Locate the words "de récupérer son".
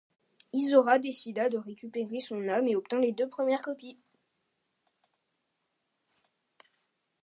1.47-2.49